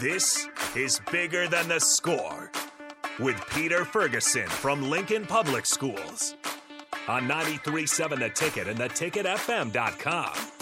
[0.00, 2.52] This is Bigger Than the Score
[3.18, 6.36] with Peter Ferguson from Lincoln Public Schools
[7.08, 10.57] on 93.7 The Ticket and theticketfm.com.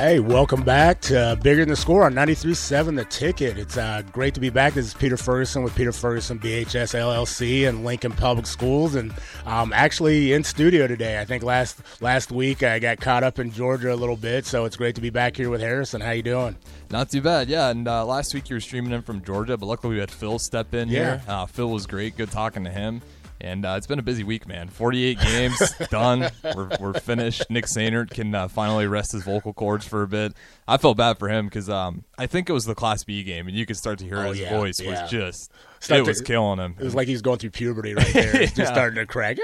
[0.00, 3.58] Hey, welcome back to Bigger Than the Score on 93.7 The Ticket.
[3.58, 4.72] It's uh, great to be back.
[4.72, 9.12] This is Peter Ferguson with Peter Ferguson BHS LLC and Lincoln Public Schools, and
[9.44, 11.20] um, actually in studio today.
[11.20, 14.64] I think last last week I got caught up in Georgia a little bit, so
[14.64, 16.00] it's great to be back here with Harrison.
[16.00, 16.56] How you doing?
[16.90, 17.68] Not too bad, yeah.
[17.68, 20.38] And uh, last week you were streaming in from Georgia, but luckily we had Phil
[20.38, 20.98] step in Yeah.
[21.18, 21.22] here.
[21.28, 23.02] Uh, Phil was great, good talking to him.
[23.42, 24.68] And uh, it's been a busy week, man.
[24.68, 26.30] 48 games done.
[26.54, 27.44] We're, we're finished.
[27.48, 30.34] Nick Sainert can uh, finally rest his vocal cords for a bit.
[30.68, 33.48] I felt bad for him because um, I think it was the Class B game,
[33.48, 35.02] and you could start to hear Oh, his yeah, voice yeah.
[35.02, 36.76] was just Start it was killing him.
[36.78, 38.42] It was like he's going through puberty right there.
[38.42, 39.38] It's just starting to crack.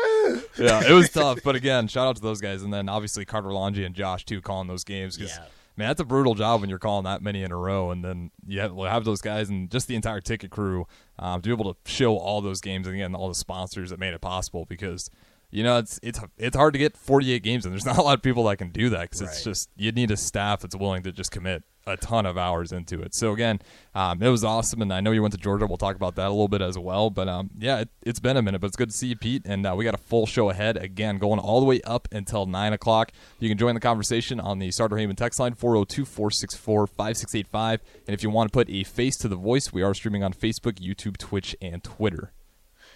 [0.58, 1.38] yeah, it was tough.
[1.42, 4.42] But again, shout out to those guys, and then obviously Carter Longy and Josh too
[4.42, 5.44] calling those games because Yeah.
[5.76, 8.30] Man, that's a brutal job when you're calling that many in a row, and then
[8.46, 10.86] you have, have those guys and just the entire ticket crew
[11.18, 13.98] um, to be able to show all those games and again all the sponsors that
[13.98, 15.10] made it possible because.
[15.48, 18.18] You know, it's it's it's hard to get 48 games, and there's not a lot
[18.18, 21.04] of people that can do that because it's just you need a staff that's willing
[21.04, 23.14] to just commit a ton of hours into it.
[23.14, 23.60] So again,
[23.94, 25.66] um, it was awesome, and I know you went to Georgia.
[25.66, 27.10] We'll talk about that a little bit as well.
[27.10, 29.42] But um, yeah, it, it's been a minute, but it's good to see you, Pete.
[29.44, 32.46] And uh, we got a full show ahead again, going all the way up until
[32.46, 33.12] nine o'clock.
[33.38, 37.78] You can join the conversation on the Sartor Hamann text line 402-464-5685.
[38.06, 40.32] And if you want to put a face to the voice, we are streaming on
[40.32, 42.32] Facebook, YouTube, Twitch, and Twitter.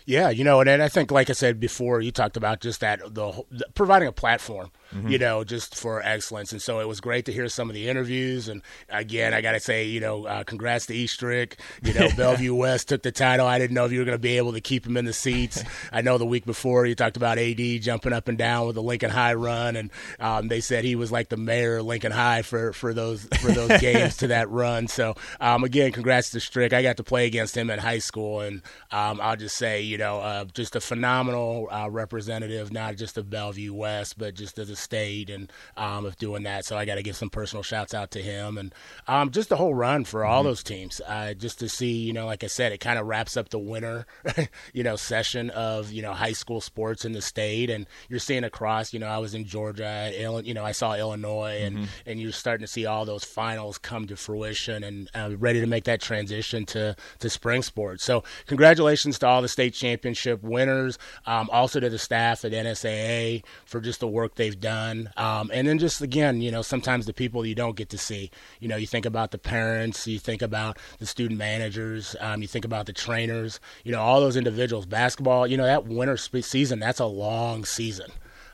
[0.07, 2.81] Yeah, you know, and then I think, like I said before, you talked about just
[2.81, 4.71] that the, the providing a platform,
[5.09, 7.89] you know, just for excellence, and so it was great to hear some of the
[7.89, 8.49] interviews.
[8.49, 11.61] And again, I got to say, you know, uh, congrats to Eastrick.
[11.83, 13.47] You know, Bellevue West took the title.
[13.47, 15.13] I didn't know if you were going to be able to keep him in the
[15.13, 15.63] seats.
[15.93, 18.83] I know the week before you talked about AD jumping up and down with the
[18.83, 22.43] Lincoln High run, and um, they said he was like the mayor of Lincoln High
[22.43, 24.89] for for those for those games to that run.
[24.89, 26.73] So um, again, congrats to Strick.
[26.73, 29.99] I got to play against him in high school, and um, I'll just say, you
[29.99, 34.71] know, uh, just a phenomenal uh, representative, not just of Bellevue West, but just as
[34.71, 36.65] a state and um, of doing that.
[36.65, 38.73] So I got to give some personal shouts out to him and
[39.09, 41.01] um, just the whole run for all those teams.
[41.07, 43.59] Uh, just to see, you know, like I said, it kind of wraps up the
[43.59, 44.07] winter,
[44.73, 48.45] you know, session of you know high school sports in the state, and you're seeing
[48.45, 48.93] across.
[48.93, 50.13] You know, I was in Georgia,
[50.45, 54.07] you know, I saw Illinois, and and you're starting to see all those finals come
[54.07, 58.05] to fruition and uh, ready to make that transition to to spring sports.
[58.05, 63.43] So congratulations to all the state championship winners, um, also to the staff at NSAA
[63.65, 67.13] for just the work they've done, um, and then just again, you know, sometimes the
[67.13, 68.31] people you don't get to see.
[68.61, 72.49] You know, you think about the parents, you think about the student managers, um, you
[72.49, 73.61] think about the trainers.
[73.85, 74.87] You know, all those individuals.
[74.87, 78.11] Basketball, you know, that winter season, that's a long season.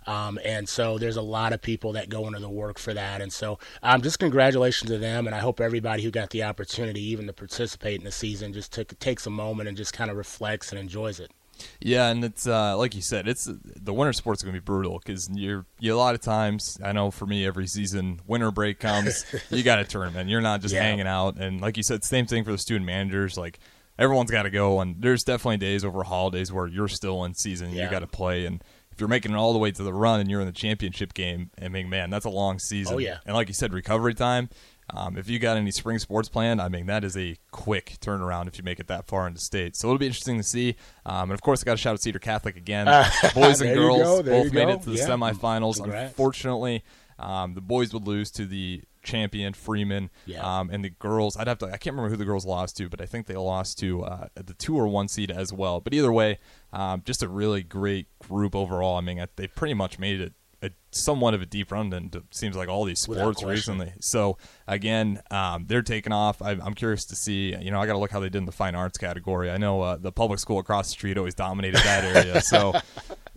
[0.07, 3.21] Um, and so there's a lot of people that go into the work for that.
[3.21, 5.27] And so um, just congratulations to them.
[5.27, 8.73] And I hope everybody who got the opportunity even to participate in the season just
[8.73, 11.31] took, takes a moment and just kind of reflects and enjoys it.
[11.81, 14.99] Yeah, and it's uh, like you said, it's the winter sports going to be brutal
[14.99, 16.79] because you're you a lot of times.
[16.85, 20.29] I know for me, every season, winter break comes, you got a tournament.
[20.29, 20.83] You're not just Yeah.
[20.83, 23.39] hanging out, and like you said, same thing for the student managers.
[23.39, 23.59] Like
[23.99, 27.71] everyone's got to go, and there's definitely days over holidays where you're still in season.
[27.73, 28.63] You got to play, and
[28.97, 31.13] if you're making it all the way to the run and you're in the championship
[31.13, 32.95] game, I mean, man, that's a long season.
[32.95, 33.19] Oh, yeah.
[33.27, 34.49] and like you said, recovery time.
[34.89, 38.47] Um, if you got any spring sports planned, I mean that is a quick turnaround
[38.49, 39.77] if you make it that far into state.
[39.77, 40.77] So it'll be interesting to see.
[41.05, 42.87] Um, and of course, I got to shout out Cedar Catholic again.
[43.35, 44.71] Boys and girls go, both made go.
[44.71, 45.09] it to the Yeah.
[45.09, 45.77] semifinals.
[45.77, 46.13] Congrats.
[46.13, 46.85] Unfortunately,
[47.19, 50.43] um, the boys would lose to the champion Freeman, Yeah.
[50.61, 51.37] um, and the girls.
[51.39, 51.67] I'd have to.
[51.67, 54.27] I can't remember who the girls lost to, but I think they lost to uh,
[54.35, 55.81] the two or one seed as well.
[55.81, 56.39] But either way,
[56.73, 58.99] um, just a really great group overall.
[58.99, 60.33] I mean, they pretty much made it.
[60.63, 63.93] A, somewhat of a deep run than it seems like all these sports recently.
[64.01, 66.41] So again, um, they're taking off.
[66.41, 67.55] I, I'm curious to see.
[67.55, 69.51] You know, I got to look how they did in the fine arts category.
[69.51, 72.41] I know uh, the public school across the street always dominated that area.
[72.47, 72.73] So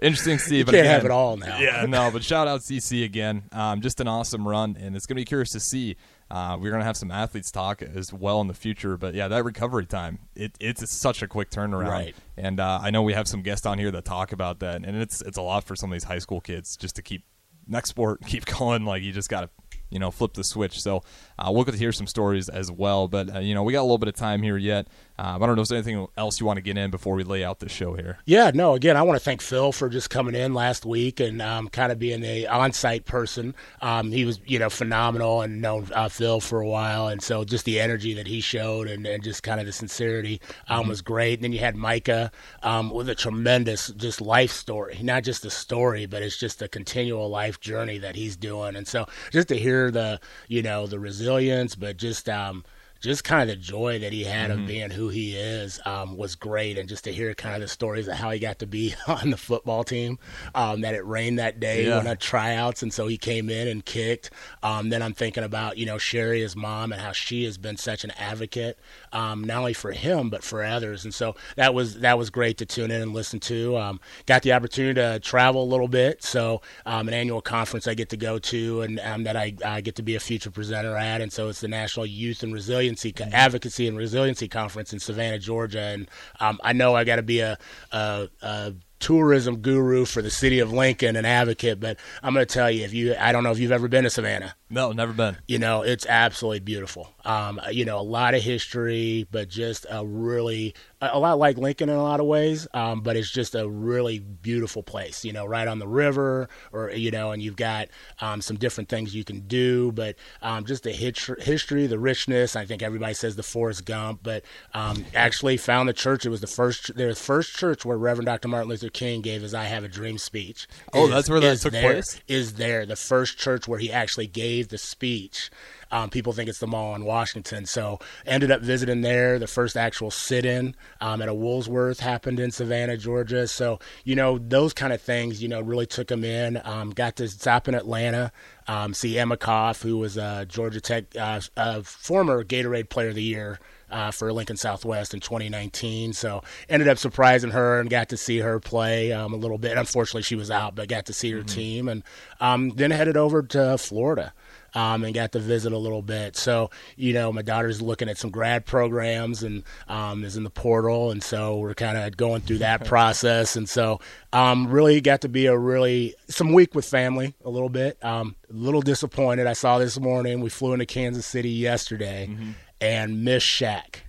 [0.01, 0.57] interesting to see.
[0.57, 1.59] You but can't again, have it all now.
[1.59, 3.43] Yeah, no, but shout out CC again.
[3.51, 5.95] Um, just an awesome run, and it's going to be curious to see.
[6.31, 9.27] Uh, we're going to have some athletes talk as well in the future, but yeah,
[9.27, 11.89] that recovery time, it, it's such a quick turnaround.
[11.89, 12.15] Right.
[12.37, 14.95] And uh, I know we have some guests on here that talk about that, and
[15.01, 17.23] it's it's a lot for some of these high school kids just to keep
[17.67, 18.85] next sport, keep going.
[18.85, 19.49] Like you just got to
[19.89, 20.81] you know flip the switch.
[20.81, 21.03] So
[21.37, 23.07] uh, we'll get to hear some stories as well.
[23.07, 24.87] But uh, you know we got a little bit of time here yet.
[25.19, 27.23] Um, I don't know if there's anything else you want to get in before we
[27.23, 28.19] lay out the show here.
[28.23, 31.41] Yeah, no, again, I want to thank Phil for just coming in last week and
[31.41, 33.53] um, kind of being the on site person.
[33.81, 37.09] Um, he was, you know, phenomenal and known uh, Phil for a while.
[37.09, 40.39] And so just the energy that he showed and, and just kind of the sincerity
[40.69, 41.39] um, was great.
[41.39, 42.31] And then you had Micah
[42.63, 46.69] um, with a tremendous just life story, not just a story, but it's just a
[46.69, 48.77] continual life journey that he's doing.
[48.77, 52.63] And so just to hear the, you know, the resilience, but just, um,
[52.99, 54.61] just kind of the joy that he had mm-hmm.
[54.61, 56.77] of being who he is um, was great.
[56.77, 59.29] And just to hear kind of the stories of how he got to be on
[59.29, 60.19] the football team,
[60.53, 61.97] um, that it rained that day yeah.
[61.97, 64.29] when I tryouts, and so he came in and kicked.
[64.61, 67.77] Um, then I'm thinking about you know Sherry, his mom, and how she has been
[67.77, 68.77] such an advocate,
[69.11, 71.05] um, not only for him but for others.
[71.05, 73.77] And so that was that was great to tune in and listen to.
[73.77, 77.93] Um, got the opportunity to travel a little bit, so um, an annual conference I
[77.93, 81.21] get to go to, and that I, I get to be a future presenter at,
[81.21, 82.53] and so it's the National Youth and
[82.89, 86.09] Resiliency Advocacy and Resiliency Conference in Savannah, Georgia, and
[86.39, 87.57] um, I know I got to be a,
[87.91, 92.51] a, a tourism guru for the city of Lincoln and advocate, but I'm going to
[92.51, 94.55] tell you if you I don't know if you've ever been to Savannah.
[94.71, 95.37] No, never been.
[95.47, 97.11] You know, it's absolutely beautiful.
[97.25, 101.89] Um, you know, a lot of history, but just a really a lot like Lincoln
[101.89, 102.67] in a lot of ways.
[102.73, 105.25] Um, but it's just a really beautiful place.
[105.25, 107.87] You know, right on the river, or you know, and you've got
[108.19, 109.91] um, some different things you can do.
[109.91, 112.55] But um, just the hit- history, the richness.
[112.55, 114.43] I think everybody says the Forrest Gump, but
[114.75, 116.25] um, actually found the church.
[116.25, 118.47] It was the first, the first church where Reverend Dr.
[118.47, 120.67] Martin Luther King gave his "I Have a Dream" speech.
[120.93, 122.21] Oh, is, that's where that took there, place.
[122.27, 125.49] Is there the first church where he actually gave gave the speech.
[125.91, 127.65] Um, people think it's the mall in Washington.
[127.65, 129.39] So ended up visiting there.
[129.39, 133.47] The first actual sit-in um, at a Woolworth happened in Savannah, Georgia.
[133.47, 136.61] So you know those kind of things, you know, really took them in.
[136.63, 138.31] Um, got to stop in Atlanta,
[138.67, 143.15] um, see Emma Koff, who was a Georgia Tech uh, a former Gatorade Player of
[143.15, 143.59] the Year.
[143.91, 146.13] Uh, for Lincoln Southwest in 2019.
[146.13, 149.79] So ended up surprising her and got to see her play um, a little bit.
[149.79, 151.47] Unfortunately, she was out, but got to see her mm-hmm.
[151.47, 152.03] team and
[152.39, 154.31] um, then headed over to Florida
[154.73, 156.35] um, and got to visit a little bit.
[156.35, 160.49] So, you know, my daughter's looking at some grad programs and um, is in the
[160.49, 161.11] portal.
[161.11, 163.55] And so we're kind of going through that process.
[163.55, 163.99] And so
[164.33, 168.03] um, really got to be a really, some week with family a little bit.
[168.03, 169.47] Um, a little disappointed.
[169.47, 172.51] I saw this morning, we flew into Kansas City yesterday mm-hmm.
[172.81, 174.01] and missed Shaq.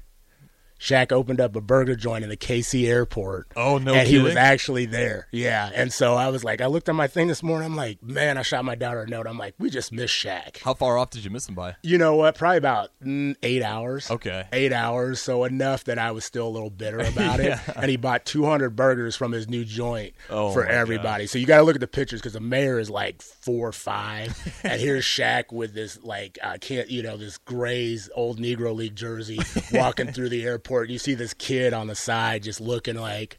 [0.81, 3.49] Shaq opened up a burger joint in the KC airport.
[3.55, 3.93] Oh no!
[3.93, 4.21] And kidding?
[4.21, 5.29] he was actually there.
[5.31, 5.71] Yeah.
[5.75, 7.67] And so I was like, I looked at my thing this morning.
[7.67, 9.27] I'm like, man, I shot my daughter a note.
[9.27, 10.63] I'm like, we just missed Shaq.
[10.63, 11.77] How far off did you miss him by?
[11.83, 12.35] You know what?
[12.35, 14.11] Probably about mm, eight hours.
[14.11, 14.47] Okay.
[14.53, 15.21] Eight hours.
[15.21, 17.61] So enough that I was still a little bitter about yeah.
[17.67, 17.77] it.
[17.77, 21.25] And he bought 200 burgers from his new joint oh, for everybody.
[21.25, 21.31] God.
[21.31, 23.73] So you got to look at the pictures because the mayor is like four or
[23.73, 28.39] five, and here's Shaq with this like I uh, can't you know this Gray's old
[28.39, 29.41] Negro League jersey
[29.73, 30.70] walking through the airport.
[30.71, 33.39] You see this kid on the side just looking like.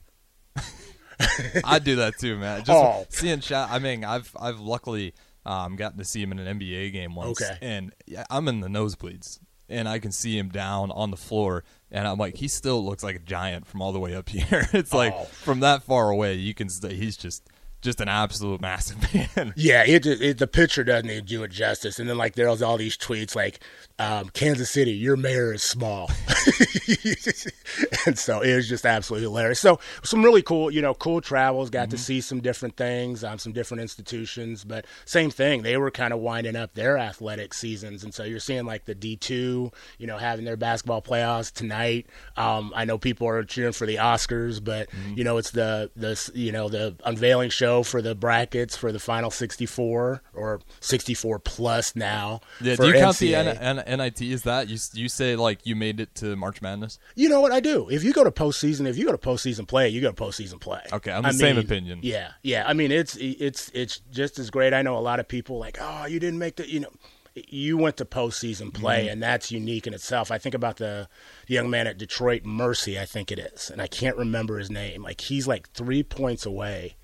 [1.63, 2.59] I do that too, man.
[2.59, 3.05] Just oh.
[3.09, 3.69] seeing Shaq.
[3.69, 5.13] I mean, I've I've luckily
[5.45, 7.57] um, gotten to see him in an NBA game once, okay.
[7.61, 7.93] and
[8.29, 9.39] I'm in the nosebleeds,
[9.69, 13.03] and I can see him down on the floor, and I'm like, he still looks
[13.03, 14.67] like a giant from all the way up here.
[14.73, 15.25] it's like oh.
[15.25, 16.69] from that far away, you can.
[16.89, 17.47] He's just
[17.81, 19.53] just an absolute massive man.
[19.55, 21.99] Yeah, it, it, the picture doesn't even do it justice.
[21.99, 23.59] And then like there's all these tweets like,
[24.01, 26.09] um, "Kansas City, your mayor is small,"
[28.05, 29.59] and so it was just absolutely hilarious.
[29.59, 31.69] So some really cool, you know, cool travels.
[31.69, 31.91] Got mm-hmm.
[31.91, 34.63] to see some different things, um, some different institutions.
[34.63, 38.39] But same thing, they were kind of winding up their athletic seasons, and so you're
[38.39, 42.07] seeing like the D two, you know, having their basketball playoffs tonight.
[42.37, 45.13] Um, I know people are cheering for the Oscars, but mm-hmm.
[45.17, 48.99] you know, it's the the you know the unveiling show for the brackets for the
[48.99, 52.41] final 64 or 64 plus now.
[52.61, 54.21] Yeah, do you count the N- N- NIT?
[54.21, 54.77] Is that you?
[54.93, 56.99] You say like you made it to March Madness?
[57.15, 57.89] You know what I do?
[57.89, 60.59] If you go to postseason, if you go to postseason play, you go to postseason
[60.59, 60.81] play.
[60.91, 61.99] Okay, I'm the I same mean, opinion.
[62.01, 62.63] Yeah, yeah.
[62.67, 64.73] I mean, it's it's it's just as great.
[64.73, 66.91] I know a lot of people like, oh, you didn't make the, you know
[67.33, 69.13] you went to postseason play, mm-hmm.
[69.13, 70.31] and that's unique in itself.
[70.31, 71.07] I think about the,
[71.47, 75.03] young man at Detroit Mercy, I think it is, and I can't remember his name.
[75.03, 76.95] Like he's like three points away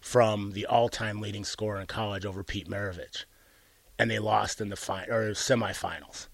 [0.00, 3.24] from the all-time leading scorer in college over Pete Maravich,
[3.98, 6.28] and they lost in the final or semifinals,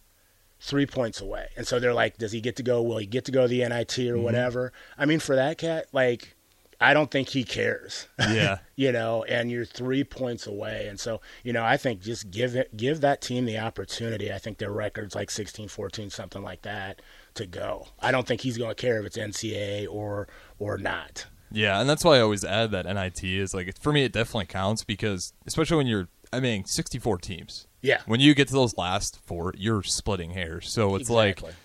[0.60, 1.48] three points away.
[1.56, 2.82] And so they're like, does he get to go?
[2.82, 4.22] Will he get to go to the NIT or mm-hmm.
[4.22, 4.72] whatever?
[4.98, 6.36] I mean, for that cat, like.
[6.82, 8.08] I don't think he cares.
[8.18, 8.60] Yeah.
[8.74, 10.86] you know, and you're three points away.
[10.88, 14.32] And so, you know, I think just give it, give that team the opportunity.
[14.32, 17.02] I think their record's like 16, 14, something like that
[17.34, 17.88] to go.
[18.00, 20.26] I don't think he's going to care if it's NCAA or,
[20.58, 21.26] or not.
[21.52, 24.46] Yeah, and that's why I always add that NIT is like for me it definitely
[24.46, 27.66] counts because especially when you're I mean 64 teams.
[27.82, 28.00] Yeah.
[28.06, 30.72] When you get to those last four, you're splitting hairs.
[30.72, 31.49] So it's exactly.
[31.49, 31.56] like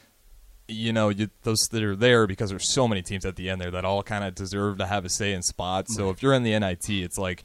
[0.68, 3.62] you know, you, those that are there because there's so many teams at the end
[3.62, 5.96] there that all kind of deserve to have a say in spots.
[5.96, 7.44] So if you're in the NIT, it's like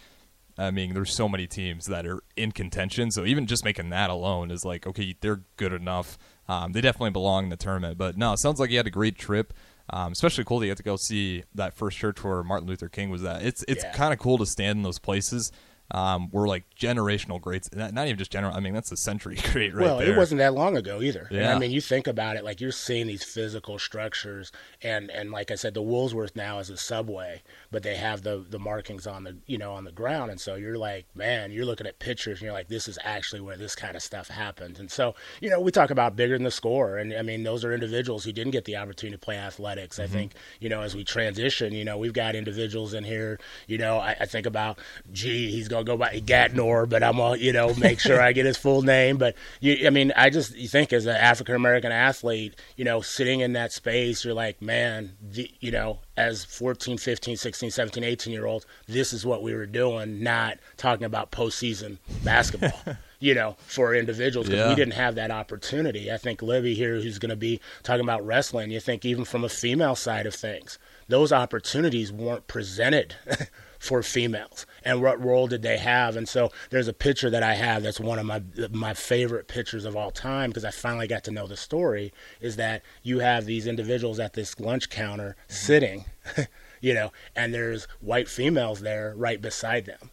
[0.58, 3.10] I mean, there's so many teams that are in contention.
[3.10, 6.18] So even just making that alone is like, okay, they're good enough.
[6.48, 7.96] Um, they definitely belong in the tournament.
[7.96, 9.54] But no, it sounds like you had a great trip.
[9.92, 12.88] Um, especially cool that you get to go see that first church where Martin Luther
[12.88, 13.42] King was at.
[13.42, 13.92] It's it's yeah.
[13.92, 15.50] kind of cool to stand in those places
[15.90, 17.68] um, were like generational greats.
[17.74, 18.54] Not, not even just general.
[18.54, 20.12] I mean, that's a century great right well, there.
[20.12, 21.26] it wasn't that long ago either.
[21.30, 21.54] And Yeah.
[21.54, 25.50] I mean, you think about it, like you're seeing these physical structures, and and like
[25.50, 29.24] I said, the Woolsworth now is a subway, but they have the the markings on
[29.24, 32.38] the you know on the ground, and so you're like, man, you're looking at pictures,
[32.38, 34.78] and you're like, this is actually where this kind of stuff happened.
[34.78, 37.64] And so you know, we talk about bigger than the score, and I mean, those
[37.64, 39.98] are individuals who didn't get the opportunity to play athletics.
[39.98, 43.38] I think you know, as we transition, you know, we've got individuals in here.
[43.66, 44.78] You know, I, I think about,
[45.12, 48.46] gee, he's gonna go by Gatnor, but I'm gonna you know make sure I get
[48.46, 49.16] his full name.
[49.18, 53.00] But you, I mean, I just you think as an African American athlete, you know,
[53.00, 58.04] sitting in that space, you're like, man, the, you know, as 14, 15, 16, 17,
[58.04, 62.72] 18 year olds, this is what we were doing, not talking about postseason basketball.
[63.22, 64.70] You know, for individuals, because Yeah.
[64.70, 66.10] we didn't have that opportunity.
[66.10, 69.44] I think Libby here, who's going to be talking about wrestling, you think even from
[69.44, 73.16] a female side of things, those opportunities weren't presented
[73.80, 74.66] for females.
[74.84, 76.14] And what role did they have?
[76.14, 79.84] And so there's a picture that I have that's one of my my favorite pictures
[79.84, 82.12] of all time because I finally got to know the story.
[82.40, 85.52] Is that you have these individuals at this lunch counter mm-hmm.
[85.52, 86.04] sitting,
[86.80, 90.10] you know, and there's white females there right beside them.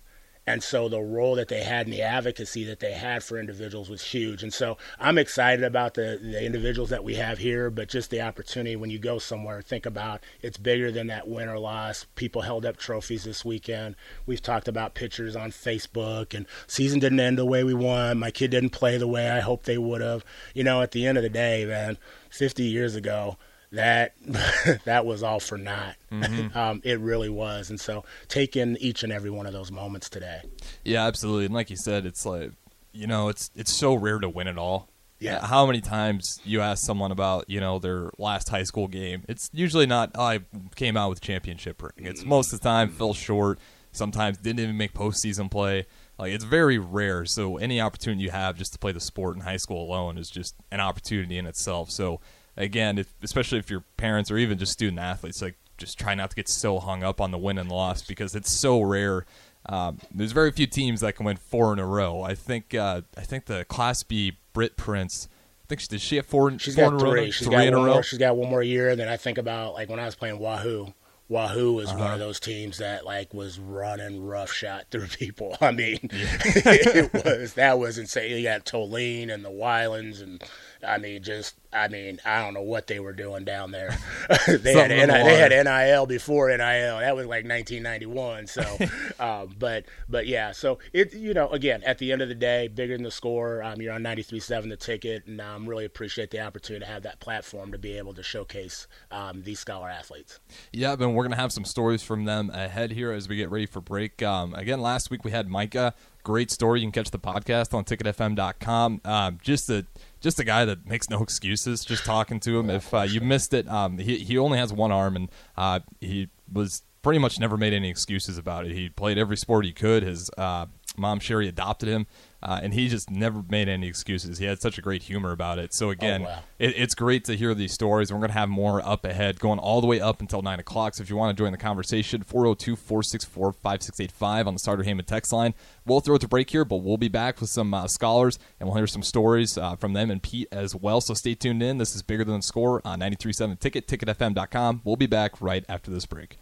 [0.47, 3.89] And so the role that they had and the advocacy that they had for individuals
[3.89, 4.43] was huge.
[4.43, 8.21] And so I'm excited about the, the individuals that we have here, but just the
[8.21, 12.05] opportunity when you go somewhere, think about it's bigger than that win or loss.
[12.15, 13.97] People held up trophies this weekend.
[14.25, 18.17] We've talked about pictures on Facebook and season didn't end the way we want.
[18.17, 20.23] My kid didn't play the way I hoped they would have.
[20.53, 21.97] You know, at the end of the day, man,
[22.29, 23.37] 50 years ago,
[23.71, 24.13] that
[24.85, 25.95] that was all for naught.
[26.11, 26.57] Mm-hmm.
[26.57, 27.69] um, it really was.
[27.69, 30.41] And so take in each and every one of those moments today.
[30.83, 31.45] Yeah, absolutely.
[31.45, 32.51] And like you said, it's like
[32.93, 34.89] you know, it's it's so rare to win it all.
[35.19, 35.37] Yeah.
[35.37, 39.23] Uh, how many times you ask someone about you know their last high school game?
[39.27, 40.11] It's usually not.
[40.15, 40.39] Oh, I
[40.75, 42.05] came out with championship ring.
[42.05, 42.27] It's mm.
[42.27, 42.93] most of the time mm.
[42.93, 43.59] fell short.
[43.91, 45.87] Sometimes didn't even make postseason play.
[46.19, 47.25] Like it's very rare.
[47.25, 50.29] So any opportunity you have just to play the sport in high school alone is
[50.29, 51.89] just an opportunity in itself.
[51.89, 52.19] So
[52.57, 56.31] again, if, especially if your parents or even just student athletes, like just try not
[56.31, 59.25] to get so hung up on the win and loss because it's so rare.
[59.67, 62.21] Um, there's very few teams that can win four in a row.
[62.21, 65.27] I think uh, I think the Class B Britt Prince.
[65.63, 66.57] I think she did she have four?
[66.59, 67.11] She's four got in a row?
[67.11, 67.31] three.
[67.31, 67.93] She's three got in a one row.
[67.95, 68.03] more.
[68.03, 68.89] She's got one more year.
[68.89, 70.93] And then I think about like when I was playing Wahoo.
[71.29, 71.99] Wahoo was Uh-huh.
[71.99, 75.57] one of those teams that like was running rough shot through people.
[75.59, 78.37] I mean, it was that was insane.
[78.37, 80.41] You got Toline and the Wylands, and
[80.85, 83.97] I mean, just I mean, I don't know what they were doing down there.
[84.47, 85.51] they had they had.
[85.51, 86.59] NIL before NIL.
[86.59, 88.47] That was like 1991.
[88.47, 88.77] So,
[89.19, 90.51] um, but but yeah.
[90.51, 93.63] So it you know again at the end of the day, bigger than the score.
[93.63, 97.19] Um, you're on 93.7 the ticket, and um, really appreciate the opportunity to have that
[97.19, 100.39] platform to be able to showcase um, these scholar athletes.
[100.71, 103.65] Yeah, and we're gonna have some stories from them ahead here as we get ready
[103.65, 104.21] for break.
[104.23, 105.93] Um, again, last week we had Micah.
[106.27, 106.81] Great story.
[106.81, 108.99] You can catch the podcast on ticketfm.com.
[109.05, 109.85] Um, just a
[110.19, 111.85] just a guy that makes no excuses.
[111.85, 112.69] Just talking to him.
[112.69, 116.27] If uh, you missed it, um, he he only has one arm, and uh, he
[116.51, 118.73] was pretty much never made any excuses about it.
[118.73, 120.03] He played every sport he could.
[120.03, 120.65] His uh,
[120.97, 122.07] mom Sherry adopted him,
[122.41, 124.37] uh, and he just never made any excuses.
[124.37, 125.73] He had such a great humor about it.
[125.73, 126.39] So again, wow.
[126.59, 128.11] it, it's great to hear these stories.
[128.11, 130.95] We're going to have more up ahead, going all the way up until 9 o'clock.
[130.95, 135.05] So if you want to join the conversation, 402 464 5685 on the Sartor Hamann
[135.05, 135.53] text line.
[135.85, 138.67] We'll throw it to break here, but we'll be back with some uh, scholars and
[138.67, 141.01] we'll hear some stories uh, from them and Pete as well.
[141.01, 141.77] So stay tuned in.
[141.77, 144.81] This is Bigger Than the Score on 93.7 Ticket, ticketfm.com.
[144.83, 146.37] We'll be back right after this break.